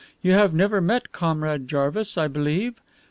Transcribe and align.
You 0.23 0.31
have 0.31 0.51
never 0.51 0.81
met 0.81 1.11
Comrade 1.11 1.67
Jarvis, 1.67 2.17
I 2.17 2.27
believe? 2.27 2.81